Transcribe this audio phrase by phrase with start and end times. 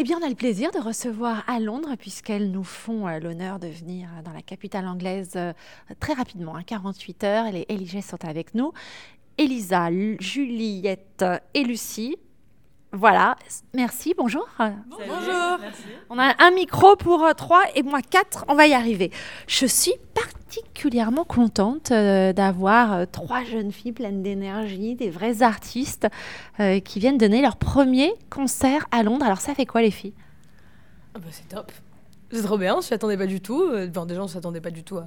[0.00, 3.58] Eh bien, on a le plaisir de recevoir à Londres, puisqu'elles nous font euh, l'honneur
[3.58, 5.52] de venir euh, dans la capitale anglaise euh,
[6.00, 7.52] très rapidement, hein, 48 heures.
[7.52, 8.72] Les Eligés sont avec nous.
[9.36, 12.16] Elisa, Juliette et Lucie.
[12.92, 13.36] Voilà,
[13.72, 14.48] merci, bonjour.
[14.58, 15.58] Bonjour.
[16.08, 19.12] On a un micro pour trois et moi quatre, on va y arriver.
[19.46, 26.08] Je suis particulièrement contente d'avoir trois jeunes filles pleines d'énergie, des vrais artistes
[26.84, 29.24] qui viennent donner leur premier concert à Londres.
[29.24, 30.14] Alors ça fait quoi les filles?
[31.14, 31.70] Ah bah, C'est top.
[32.32, 33.70] C'est trop bien, on s'y attendait pas du tout.
[33.88, 35.06] Enfin, déjà, on s'attendait pas du tout à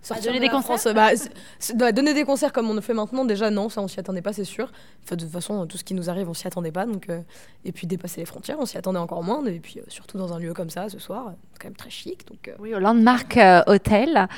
[0.00, 3.68] Sortir donner des concerts bah, Donner des concerts comme on le fait maintenant, déjà, non,
[3.68, 4.70] ça, on s'y attendait pas, c'est sûr.
[5.04, 6.86] Enfin, de toute façon, tout ce qui nous arrive, on s'y attendait pas.
[6.86, 7.20] Donc, euh,
[7.64, 9.44] et puis, dépasser les frontières, on s'y attendait encore moins.
[9.46, 11.90] Et puis, euh, surtout dans un lieu comme ça, ce soir, c'est quand même très
[11.90, 12.26] chic.
[12.28, 12.54] Donc, euh.
[12.58, 14.28] Oui, au Landmark Hotel,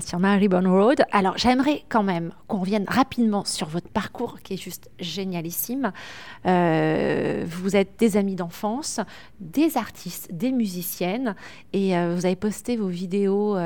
[0.00, 1.04] sur Marybone Road.
[1.12, 5.92] Alors, j'aimerais quand même qu'on revienne rapidement sur votre parcours, qui est juste génialissime.
[6.44, 9.00] vous êtes des amis d'enfance,
[9.40, 11.34] des artistes, des musiciennes,
[11.72, 13.56] et vous avez posté vos vidéos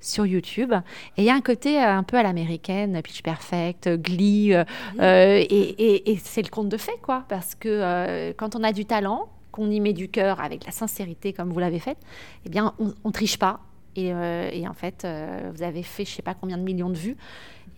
[0.00, 0.72] sur YouTube.
[1.16, 4.64] Et il y a un côté euh, un peu à l'américaine, Pitch Perfect, Glee, euh,
[5.00, 7.24] euh, et, c'est le conte de fait, quoi.
[7.28, 11.32] Parce que quand on a du talent, qu'on y met du cœur avec la sincérité
[11.32, 11.96] comme vous l'avez fait,
[12.44, 13.60] eh bien, on, ne triche pas.
[13.96, 15.06] Et, et en fait,
[15.54, 17.16] vous avez fait je sais pas combien de millions de vues,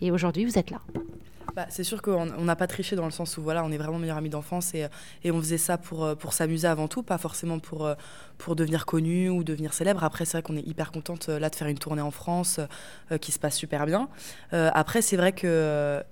[0.01, 0.81] et aujourd'hui, vous êtes là.
[1.57, 3.97] Bah, c'est sûr qu'on n'a pas triché dans le sens où voilà, on est vraiment
[3.97, 4.87] meilleurs amis d'enfance et,
[5.25, 7.95] on faisait ça pour, euh, pour s'amuser avant tout, pas forcément pour, euh,
[8.37, 10.03] pour devenir connu ou devenir célèbre.
[10.03, 12.59] Après, c'est vrai qu'on est hyper contente euh, là de faire une tournée en France
[13.21, 14.07] qui se passe super bien.
[14.51, 15.49] après, c'est vrai qu'il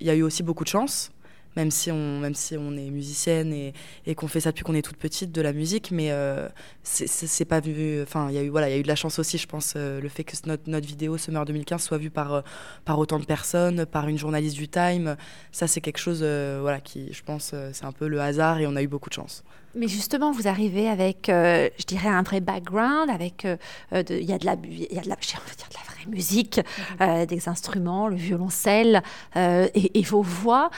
[0.02, 1.12] y a eu aussi beaucoup de chance
[1.56, 3.74] même si on, même si on est musicienne et,
[4.06, 6.48] et qu'on fait ça depuis qu'on est toute petite, de la musique, mais euh,
[6.84, 8.02] c'est pas vu.
[8.02, 9.48] Enfin, il y a eu voilà, il y a eu de la chance aussi, je
[9.48, 12.42] pense, euh, le fait que notre, notre vidéo Summer 2015 soit vue par euh,
[12.86, 15.16] par autant de personnes, par une journaliste du Time,
[15.52, 18.76] ça c'est quelque chose, voilà, qui, je pense, c'est un peu le hasard et on
[18.76, 19.44] a eu beaucoup de chance.
[19.76, 23.46] Mais justement, vous arrivez avec, je dirais, un vrai background, avec,
[23.92, 26.60] il y a de la, il y a de la, dire de la vraie musique,
[27.00, 27.26] mhm.
[27.26, 29.04] des instruments, le violoncelle
[29.36, 30.70] et, et, vos voix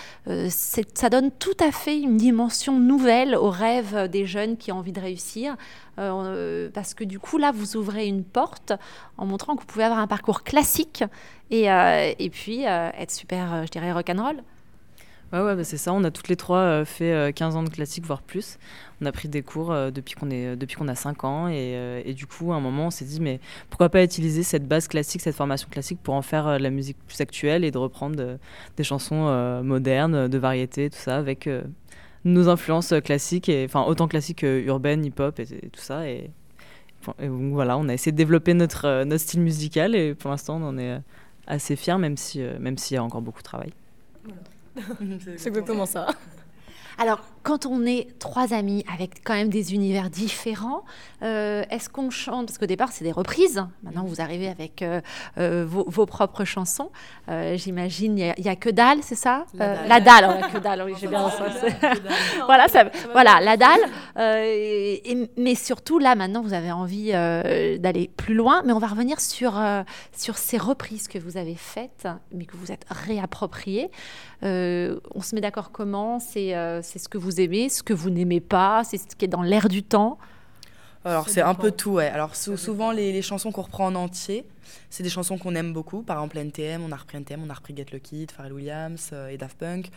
[0.49, 4.91] ça donne tout à fait une dimension nouvelle au rêve des jeunes qui ont envie
[4.91, 5.55] de réussir.
[5.99, 8.73] Euh, parce que du coup, là, vous ouvrez une porte
[9.17, 11.03] en montrant que vous pouvez avoir un parcours classique
[11.49, 14.43] et, euh, et puis euh, être super, je dirais, rock'n'roll.
[15.33, 15.93] Ouais, ouais bah, c'est ça.
[15.93, 18.57] On a toutes les trois fait 15 ans de classique, voire plus.
[19.01, 21.47] On a pris des cours euh, depuis qu'on qu'on a 5 ans.
[21.49, 23.39] Euh, et, du coup à un moment on s'est dit mais
[23.69, 26.97] pourquoi pas utiliser cette base classique cette formation classique pour en faire euh, la musique
[27.07, 28.37] plus actuelle et de reprendre
[28.75, 31.49] des chansons modernes de variété tout ça avec
[32.25, 36.07] nos influences classiques et enfin autant classiques urbaines hip hop et, tout ça.
[36.09, 36.31] Et,
[37.19, 39.95] voilà on a essayé de développer notre notre style musical.
[39.95, 40.99] Et pour l'instant on en est
[41.45, 43.71] assez fiers même si même s'il y a encore beaucoup de travail
[45.37, 46.07] c'est exactement ça.
[46.97, 50.83] Alors, quand on est trois amis avec quand même des univers différents,
[51.23, 52.47] euh, est-ce qu'on chante?
[52.47, 53.65] Parce qu'au départ, c'est des reprises.
[53.83, 54.99] Maintenant, vous arrivez avec euh,
[55.37, 56.91] euh, vos, propres chansons.
[57.55, 59.45] J'imagine, il n'y a, que dalle, c'est ça?
[59.53, 60.41] La dalle.
[60.41, 61.25] La que dalle, oui, j'ai bien
[62.45, 63.79] voilà, ça, voilà, la dalle.
[65.37, 68.61] mais surtout, là, maintenant, vous avez envie d'aller plus loin.
[68.65, 69.57] Mais on va revenir sur,
[70.11, 73.89] sur ces reprises que vous avez faites, mais que vous êtes réappropriées.
[74.41, 76.19] on se met d'accord comment?
[76.19, 76.53] C'est
[76.83, 79.43] c'est ce que vous aimez, ce que vous n'aimez pas, c'est ce qui est dans
[79.43, 80.17] l'air du temps
[81.07, 82.07] alors c'est un peu tout, ouais.
[82.07, 84.45] Alors souvent les, chansons qu'on reprend en entier,
[84.89, 86.01] c'est des chansons qu'on aime beaucoup.
[86.01, 89.29] Par exemple NTM, on a repris NTM, on a repris Get Lucky, Pharrell Williams euh,
[89.29, 89.89] et Daft Punk.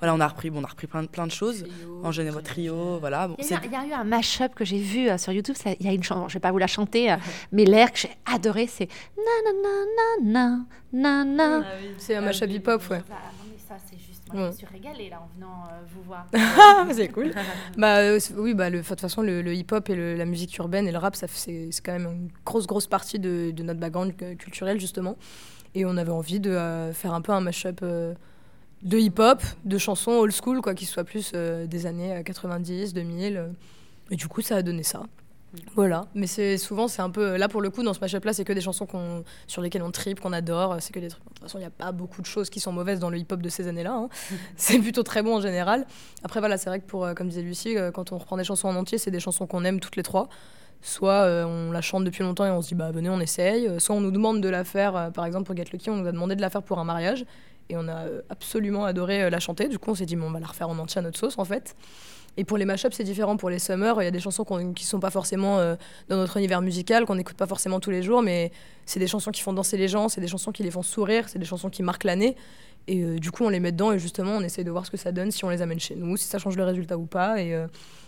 [0.00, 1.64] Voilà, on a repris, bon, on a repris plein, plein de choses.
[2.02, 3.30] en Genève Trio, voilà.
[3.38, 5.56] il, y a, eu un mash-up que j'ai vu euh, sur YouTube.
[5.80, 7.16] Il y a une chanson, je vais pas vous la chanter, euh,
[7.52, 11.64] mais l'air que j'ai adoré, c'est na na na na na na.
[11.64, 13.02] Ah c'est un mash-up hip-hop, ouais.
[13.66, 13.76] ça,
[14.30, 16.26] c'est je me suis régalée là en venant euh, vous voir.
[16.92, 17.32] c'est cool.
[17.76, 20.98] bah, euh, oui, bah, de toute façon, le, hip-hop et la musique urbaine et le
[20.98, 25.16] rap, c'est quand même une grosse, grosse partie de, notre background culturel, justement.
[25.74, 30.12] Et on avait envie de euh, faire un peu un mash-up de hip-hop, de chansons
[30.12, 33.50] old school, quoi, qui soient plus des années 90, 2000.
[34.10, 35.02] et du coup, ça a donné ça.
[35.74, 38.34] Voilà, mais c'est souvent c'est un peu là pour le coup dans ce match-up là
[38.34, 41.24] c'est que des chansons qu'on sur lesquelles on tripe, qu'on adore, c'est que des trucs.
[41.24, 43.16] De toute façon il n'y a pas beaucoup de choses qui sont mauvaises dans le
[43.16, 43.94] hip-hop de ces années-là.
[43.94, 44.08] Hein.
[44.56, 45.86] c'est plutôt très bon en général.
[46.22, 48.44] Après voilà c'est vrai que pour euh, comme disait Lucie euh, quand on reprend des
[48.44, 50.28] chansons en entier c'est des chansons qu'on aime toutes les trois.
[50.82, 53.80] Soit euh, on la chante depuis longtemps et on se dit bah venez on essaye.
[53.80, 56.12] Soit on nous demande de la faire par exemple pour Get Lucky on nous a
[56.12, 57.24] demandé de la faire pour un mariage
[57.68, 59.68] et on a absolument adoré la chanter.
[59.68, 61.44] Du coup, on s'est dit, on va la refaire en entier à notre sauce, en
[61.44, 61.76] fait.
[62.36, 63.36] Et pour les mashups, c'est différent.
[63.36, 65.58] Pour les summers, il y a des chansons qui ne sont pas forcément
[66.08, 68.52] dans notre univers musical, qu'on n'écoute pas forcément tous les jours, mais
[68.86, 71.28] c'est des chansons qui font danser les gens, c'est des chansons qui les font sourire,
[71.28, 72.36] c'est des chansons qui marquent l'année.
[72.88, 74.90] Et euh, du coup, on les met dedans et justement, on essaye de voir ce
[74.90, 77.04] que ça donne si on les amène chez nous, si ça change le résultat ou
[77.04, 77.40] pas.
[77.40, 77.66] Et, euh,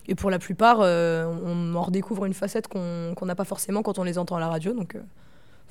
[0.09, 3.99] et pour la plupart, euh, on en redécouvre une facette qu'on n'a pas forcément quand
[3.99, 4.73] on les entend à la radio.
[4.73, 4.97] Donc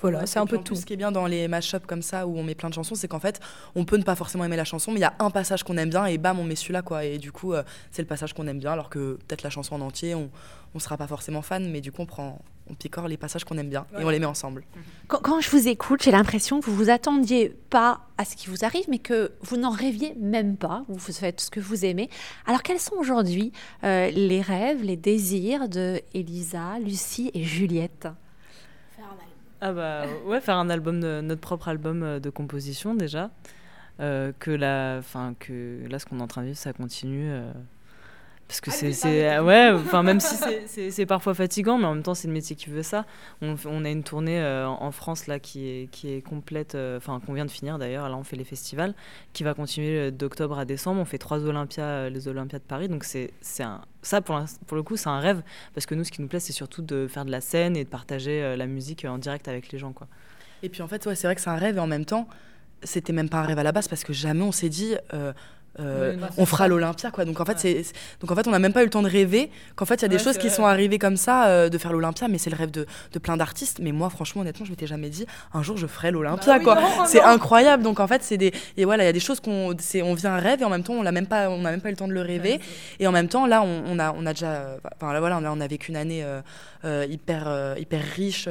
[0.01, 0.75] voilà, c'est un peu tout.
[0.75, 2.95] Ce qui est bien dans les mashups comme ça où on met plein de chansons,
[2.95, 3.39] c'est qu'en fait,
[3.75, 5.77] on peut ne pas forcément aimer la chanson, mais il y a un passage qu'on
[5.77, 7.05] aime bien et bam, on met celui-là quoi.
[7.05, 7.53] Et du coup,
[7.91, 10.29] c'est le passage qu'on aime bien, alors que peut-être la chanson en entier, on
[10.73, 13.57] ne sera pas forcément fan, mais du coup, on prend, on picore les passages qu'on
[13.57, 14.63] aime bien et on les met ensemble.
[15.07, 18.63] Quand, je vous écoute, j'ai l'impression que vous vous attendiez pas à ce qui vous
[18.63, 20.85] arrive, mais que vous n'en rêviez même pas.
[20.87, 22.09] Vous faites ce que vous aimez.
[22.45, 23.51] Alors, quels sont aujourd'hui
[23.83, 28.07] euh, les rêves, les désirs de Elisa, Lucie et Juliette?
[29.61, 33.31] Ah bah ouais, faire un album, notre propre album euh, de composition déjà.
[33.99, 35.01] Euh, que, la,
[35.39, 37.29] que là, ce qu'on est en train de vivre, ça continue.
[38.49, 39.39] Parce que ah, c'est.
[39.39, 40.35] Ouais, enfin, même si
[40.89, 43.05] c'est parfois fatigant, mais en même temps, c'est le métier qui veut ça.
[43.43, 46.97] On, on a une tournée euh, en France là qui est, qui est complète, euh,
[46.97, 48.09] enfin, qu'on vient de finir d'ailleurs.
[48.09, 48.95] Là, on fait les festivals,
[49.33, 50.99] qui va continuer euh, d'octobre à décembre.
[50.99, 52.87] On fait trois Olympias, les Olympias de Paris.
[52.87, 53.81] Donc, c'est un.
[54.01, 55.43] Ça, pour, pour le coup, c'est un rêve.
[55.75, 57.83] Parce que nous, ce qui nous plaît, c'est surtout de faire de la scène et
[57.83, 60.07] de partager la musique en direct avec les gens, quoi.
[60.63, 62.27] Et puis, en fait, ouais, c'est vrai que c'est un rêve et en même temps,
[62.81, 64.95] c'était même pas un rêve à la base parce que jamais on s'est dit.
[65.79, 67.25] Euh, on fera l'Olympia quoi.
[67.25, 67.83] Donc en fait c'est
[68.19, 69.49] donc en fait on n'a même pas eu le temps de rêver.
[69.75, 71.93] Qu'en fait il y a des choses qui sont arrivées comme ça euh, de faire
[71.93, 72.85] l'Olympia mais c'est le rêve de,
[73.19, 73.79] plein d'artistes.
[73.81, 77.05] Mais moi franchement honnêtement je m'étais jamais dit un jour je ferai l'Olympia bah quoi.
[77.05, 77.83] c'est incroyable.
[77.83, 80.13] Donc en fait c'est des et voilà il y a des choses qu'on c'est on
[80.15, 81.89] vient un rêve et en même temps on l'a même pas on n'a même pas
[81.89, 82.59] eu le temps de le rêver.
[82.99, 85.51] et en même temps là on, a on a déjà enfin là voilà on a,
[85.51, 86.25] on a vécu une année
[86.85, 88.49] euh, hyper hyper riche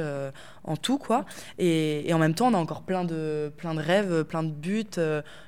[0.63, 1.25] en tout quoi.
[1.57, 4.51] Et, et, en même temps on a encore plein de plein de rêves plein de
[4.51, 4.85] buts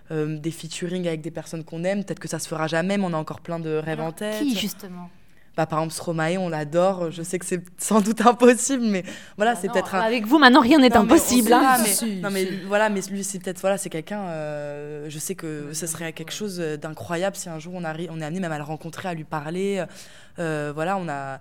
[0.10, 2.04] des featuring avec des personnes qu'on aime.
[2.04, 4.40] Peut-être que ça se fera jamais, mais on a encore plein de rêves en tête.
[4.40, 5.10] Qui, justement?
[5.58, 7.12] Bah, par exemple, Stromae, on l'adore.
[7.12, 9.04] Je sais que c'est sans doute impossible, mais
[9.36, 9.96] voilà, bah c'est peut-être.
[9.96, 11.52] Avec vous, maintenant, rien n'est impossible.
[11.52, 11.78] Hein.
[11.84, 14.22] mais, non, mais voilà, mais lui, c'est peut-être voilà, c'est quelqu'un.
[14.22, 18.22] Euh, je sais que ce serait quelque chose d'incroyable si un jour on, arrive, on
[18.22, 19.84] est amené même à le rencontrer, à lui parler.
[20.40, 21.40] Euh, voilà, on a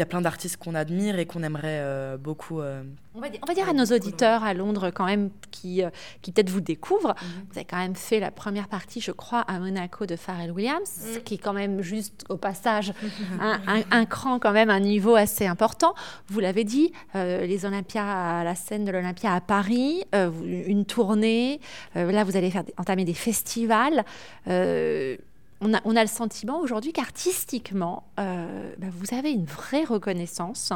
[0.00, 2.60] y a plein d'artistes qu'on admire et qu'on aimerait euh, beaucoup.
[2.60, 2.82] Euh,
[3.14, 5.90] on, va dire, on, va dire, à nos auditeurs à Londres quand même qui, euh,
[6.22, 7.14] qui peut-être vous découvrent.
[7.20, 7.46] Mhm.
[7.50, 10.90] Vous avez quand même fait la première partie, je crois, à Monaco de Pharrell Williams,
[11.16, 11.20] mm.
[11.20, 12.92] qui est quand même juste au passage
[13.40, 13.60] un,
[13.90, 15.94] un, cran quand même, un niveau assez important.
[16.28, 21.60] Vous l'avez dit, les Olympias à la scène de l'Olympia à Paris, une tournée.
[21.94, 24.04] là, vous allez faire entamer des festivals
[25.60, 30.72] on a, le sentiment aujourd'hui qu'artistiquement, euh, bah, vous avez une vraie reconnaissance.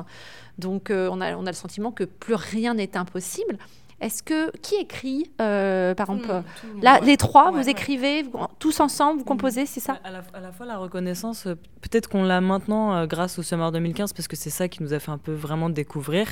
[0.58, 3.58] Donc, euh, on, a, on a le sentiment que plus rien n'est impossible.
[4.00, 6.42] Est-ce que qui écrit, euh, par exemple,
[6.82, 8.24] là, les trois, vous écrivez
[8.58, 12.40] tous ensemble, vous composez, c'est ça à la, fois la reconnaissance, euh, peut-être qu'on l'a
[12.40, 15.18] maintenant euh, grâce au Summer 2015 parce que c'est ça qui nous a fait un
[15.18, 16.28] peu vraiment découvrir.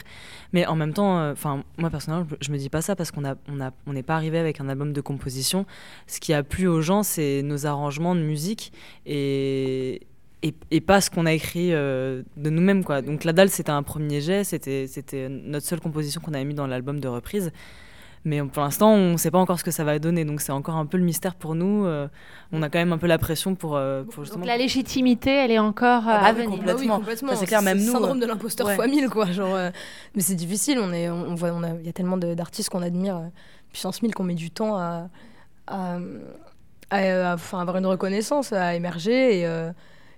[0.52, 3.36] Mais en même temps, enfin moi personnellement, je, me dis pas ça parce qu'on a,
[3.48, 5.66] on a, on n'est pas arrivé avec un album de composition.
[6.06, 8.72] Ce qui a plu aux gens, c'est nos arrangements de musique.
[9.06, 10.02] Et
[10.42, 12.84] et, pas ce qu'on a écrit euh, de nous-mêmes.
[12.84, 13.02] quoi.
[13.02, 16.54] Donc La Dalle, c'était un premier jet, c'était, c'était notre seule composition qu'on avait mis
[16.54, 17.52] dans l'album de reprise.
[18.24, 20.52] Mais pour l'instant, on ne sait pas encore ce que ça va donner, donc c'est
[20.52, 21.86] encore un peu le mystère pour nous.
[21.86, 22.06] Euh,
[22.52, 24.38] on a quand même un peu la pression pour, euh, justement...
[24.38, 26.50] Donc la légitimité, elle est encore ah bah à venir.
[26.50, 26.98] Complètement.
[26.98, 27.34] complètement.
[27.34, 27.92] c'est clair, même nous.
[27.92, 29.26] Syndrome de l'imposteur fois mille, quoi.
[29.32, 29.56] Genre,
[30.14, 30.78] mais c'est difficile.
[30.80, 33.22] On est, on voit, on a, il y a tellement d'artistes qu'on admire,
[33.72, 35.08] puissance 1000, qu'on met du temps à,
[35.66, 35.98] à,
[36.90, 39.70] à, avoir une reconnaissance, à émerger et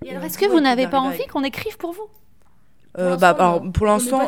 [0.07, 2.07] est-ce que vous n'avez pas envie qu'on écrive pour vous
[2.97, 4.21] euh, bah, alors, pour l'instant,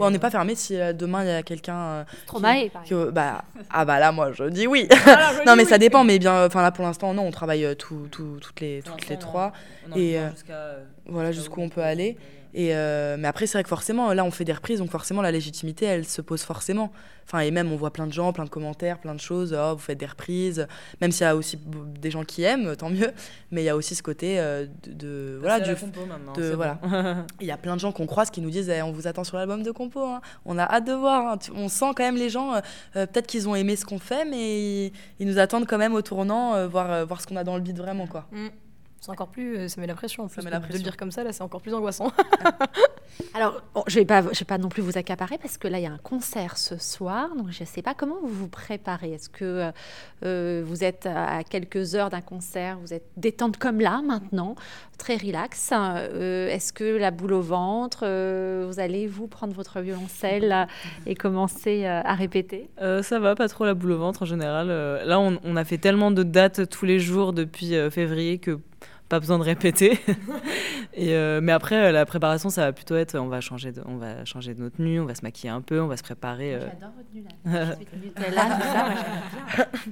[0.00, 0.56] on n'est pas, fermé.
[0.56, 2.04] Si euh, demain il y a quelqu'un euh,
[2.84, 4.88] qui, bah, ah bah là, moi je dis oui.
[5.46, 6.02] non, mais ça dépend.
[6.02, 9.16] Mais bien, enfin là pour l'instant, non, on travaille tout, tout, toutes les, toutes les
[9.16, 9.52] trois
[9.96, 10.18] et
[11.06, 12.16] voilà jusqu'où on peut aller.
[12.54, 15.32] Et mais après, c'est vrai que forcément, là, on fait des reprises, donc forcément, la
[15.32, 16.92] légitimité, elle se pose forcément.
[17.26, 19.56] Enfin, et même, on voit plein de gens, plein de commentaires, plein de choses.
[19.58, 20.66] Oh, vous faites des reprises.
[21.00, 21.58] Même s'il y a aussi
[21.98, 23.10] des gens qui aiment, tant mieux.
[23.50, 25.74] Mais il y a aussi ce côté euh, de, voilà, du,
[26.36, 26.78] de voilà.
[27.40, 29.24] Il y a plein de gens qu'on croise qui nous disent eh, on vous attend
[29.24, 30.00] sur l'album de compo.
[30.00, 30.20] Hein.
[30.44, 31.32] On a hâte de voir.
[31.32, 31.38] Hein.
[31.54, 32.54] On sent quand même les gens.
[32.54, 32.60] Euh,
[32.96, 36.02] euh, peut-être qu'ils ont aimé ce qu'on fait, mais ils, nous attendent quand même au
[36.02, 38.26] tournant, voir voir ce qu'on a dans le beat vraiment quoi.
[38.32, 38.48] Mm.
[39.04, 40.96] C'est encore plus, euh, ça met la pression en Ça met la de le dire
[40.96, 42.10] comme ça, là, c'est encore plus angoissant.
[43.34, 45.68] Alors, bon, je ne vais, pas- je vais pas non plus vous accaparer parce que
[45.68, 47.28] là, il y a un concert ce soir.
[47.36, 49.12] Donc, je ne sais pas comment vous vous préparez.
[49.12, 49.72] Est-ce que euh,
[50.24, 54.54] euh, vous êtes à quelques heures d'un concert, vous êtes détente comme là maintenant,
[54.98, 59.80] très relax Euh, Est-ce que la boule au ventre, euh, vous allez vous prendre votre
[59.80, 60.66] violoncelle là,
[61.06, 62.70] et commencer euh, à répéter?
[62.80, 64.68] Euh, ça va, pas trop la boule au ventre en général.
[64.70, 68.38] Euh, là, on, on a fait tellement de dates tous les jours depuis euh, février
[68.38, 68.58] que
[69.08, 69.98] pas besoin de répéter.
[70.96, 73.82] Et, euh, mais après, euh, la préparation, ça va plutôt être on va, changer de,
[73.84, 76.04] on va changer de nos tenues, on va se maquiller un peu, on va se
[76.04, 76.54] préparer.
[76.54, 76.60] euh.
[76.60, 77.72] J'adore votre Nutella.
[77.72, 78.88] Ensuite, Nutella, ça, moi,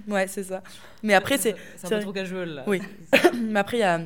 [0.06, 0.14] bien.
[0.14, 0.62] Ouais, c'est ça.
[1.02, 1.56] Mais après, c'est.
[1.76, 2.64] C'est un peu trop casual là.
[2.68, 2.80] Oui.
[3.42, 4.00] Mais après, il y a.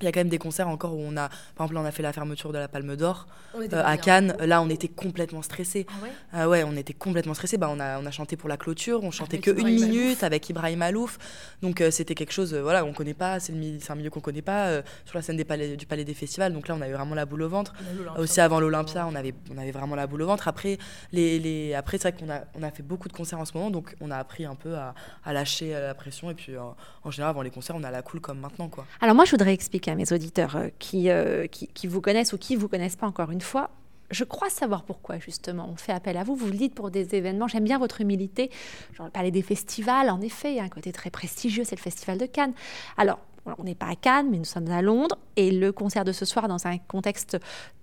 [0.00, 1.84] Il y a quand même des concerts encore où on a, par exemple, là, on
[1.84, 3.96] a fait la fermeture de la Palme d'Or euh, à.
[3.98, 4.34] Cannes.
[4.40, 5.86] Là, on était complètement stressés.
[5.88, 6.10] Ah ouais?
[6.32, 7.58] Ah ouais, on était complètement stressés.
[7.58, 10.22] Bah, on, a, on a chanté pour la clôture, on chantait Avec que une minute
[10.22, 11.18] avec Ibrahim Alouf.
[11.62, 14.42] Donc euh, c'était quelque chose, euh, voilà, on connaît pas, c'est un milieu qu'on connaît
[14.42, 16.52] pas euh, sur la scène des palais, du Palais des Festivals.
[16.52, 17.74] Donc là, on a eu vraiment la boule au ventre.
[18.16, 20.48] Aussi avant l'Olympia, on avait, on avait vraiment la boule au ventre.
[20.48, 20.78] Après,
[21.12, 23.52] les, les, après c'est vrai qu'on a, on a fait beaucoup de concerts en ce
[23.56, 26.30] moment, donc on a appris un peu à, à lâcher la pression.
[26.30, 26.60] Et puis euh,
[27.04, 28.68] en général, avant les concerts, on a la cool comme maintenant.
[28.68, 28.86] Quoi.
[29.00, 32.32] Alors moi, je voudrais expliquer à mes auditeurs euh, qui, euh, qui, qui vous connaissent
[32.32, 33.70] ou qui vous connaissent pas encore une fois.
[34.10, 36.34] Je crois savoir pourquoi justement on fait appel à vous.
[36.34, 37.46] Vous le dites pour des événements.
[37.46, 38.50] J'aime bien votre humilité.
[38.94, 41.76] Genre le palais des festivals, en effet, il y a un côté très prestigieux, c'est
[41.76, 42.52] le festival de Cannes.
[42.96, 45.16] Alors on n'est pas à Cannes, mais nous sommes à Londres.
[45.36, 47.38] Et le concert de ce soir, dans un contexte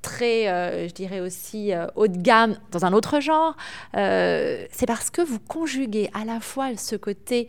[0.07, 3.57] très, euh, je dirais aussi, euh, haut de gamme, dans un autre genre,
[3.95, 7.47] euh, c'est parce que vous conjuguez à la fois ce côté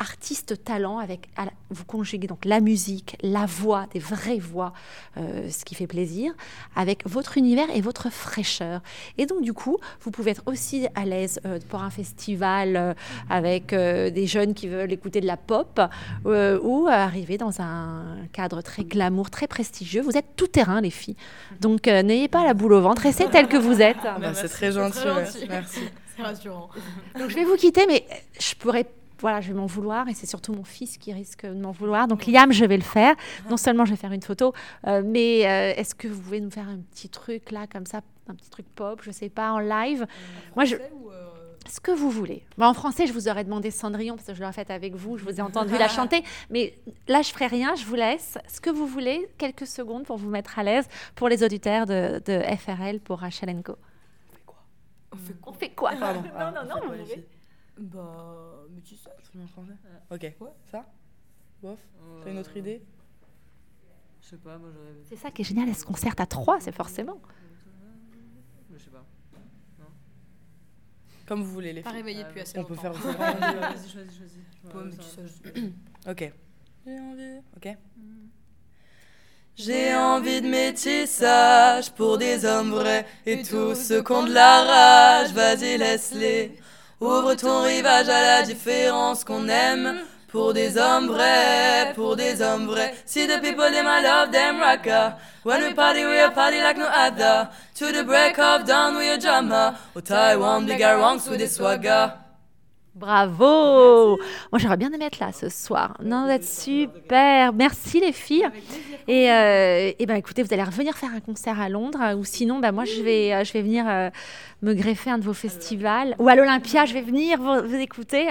[0.00, 1.30] artiste-talent, avec,
[1.70, 4.74] vous conjuguez donc la musique, la voix, des vraies voix,
[5.16, 6.34] ce qui fait plaisir,
[6.76, 8.82] avec votre univers et votre fraîcheur.
[9.16, 12.94] Et donc, du coup, vous pouvez être aussi à l'aise pour un festival
[13.30, 15.80] avec des jeunes qui veulent écouter de la pop
[16.26, 20.02] ou arriver dans un cadre très glamour, très prestigieux.
[20.02, 21.16] Vous êtes tout terrain, les filles.
[21.60, 23.96] Donc, euh, n'ayez pas la boule au ventre, restez tel que vous êtes.
[24.02, 24.98] Bah, merci, c'est très gentil.
[24.98, 25.24] très ouais.
[25.26, 25.46] gentil.
[25.48, 25.80] Merci.
[26.16, 26.70] C'est rassurant.
[27.18, 28.06] Donc, je vais vous quitter, mais
[28.38, 28.86] je pourrais.
[29.20, 32.08] Voilà, je vais m'en vouloir et c'est surtout mon fils qui risque de m'en vouloir.
[32.08, 33.14] Donc, Liam, je vais le faire.
[33.48, 34.52] Non seulement je vais faire une photo,
[34.86, 38.00] euh, mais euh, est-ce que vous pouvez nous faire un petit truc là, comme ça,
[38.28, 40.06] un petit truc pop, je sais pas, en live?
[40.56, 40.76] Moi, je.
[41.66, 42.44] Ce que vous voulez.
[42.58, 45.16] Bah, en français, je vous aurais demandé Cendrillon parce que je l'ai faite avec vous,
[45.16, 46.22] je vous ai entendu la chanter.
[46.50, 46.74] Mais
[47.08, 48.38] là, je ferai rien, je vous laisse.
[48.48, 52.20] Ce que vous voulez, quelques secondes pour vous mettre à l'aise pour les auditeurs de,
[52.24, 53.76] de FRL pour Rachel Co.
[55.12, 55.92] On fait On fait quoi?
[55.96, 56.22] Pardon.
[56.24, 57.24] Non, Ah, non, on non, fait quoi,
[57.78, 59.10] Bah, mais tu sais.
[59.42, 59.72] En français
[60.10, 60.22] Ok.
[60.40, 60.50] Ouais.
[60.70, 60.84] Ça?
[61.62, 61.78] Bof?
[62.22, 62.82] T'as une autre idée?
[64.20, 64.94] Je sais pas, moi j'aurais.
[65.04, 67.20] C'est ça qui est génial, ce concert à trois, c'est forcément.
[68.72, 69.04] Je sais pas.
[71.26, 71.98] Comme vous voulez, les Pas filles.
[71.98, 72.74] réveillé depuis assez On longtemps.
[72.74, 72.92] peut faire.
[73.02, 74.38] Vas-y, choisis, choisis.
[74.64, 75.22] Ouais, mais tu sais,
[75.54, 76.32] je- Ok.
[76.86, 77.40] J'ai envie.
[77.56, 77.76] Ok.
[79.56, 84.64] J'ai envie de métissage pour des hommes vrais et tous ceux qui ont de la
[84.64, 85.32] rage.
[85.32, 86.58] Vas-y, laisse-les.
[87.00, 90.00] Ouvre ton rivage à la différence qu'on aime.
[90.34, 92.92] Pour des hommes vrais, pour des hommes vrais.
[93.06, 95.16] See the people in my love, them rocka.
[95.44, 97.48] When we party, we a party like no other.
[97.76, 99.78] To the break of dawn, we a drama.
[99.94, 102.23] Au Taiwan, big arounds with the swagger.
[102.94, 104.18] Bravo
[104.52, 105.96] Moi, j'aurais bien aimé être là ce soir.
[106.02, 107.52] Non, vous êtes super.
[107.52, 108.48] Merci les filles.
[109.08, 112.60] Et, euh, et ben, écoutez, vous allez revenir faire un concert à Londres, ou sinon,
[112.60, 114.10] ben, moi, je vais, euh, je vais venir euh,
[114.62, 118.28] me greffer un de vos festivals, ou à l'Olympia, je vais venir vous, vous écouter.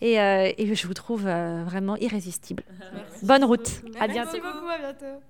[0.00, 2.62] Et, euh, et je vous trouve vraiment irrésistible.
[3.22, 3.82] Bonne route.
[3.98, 4.30] À bientôt.
[4.32, 5.20] Merci beaucoup, à bientôt.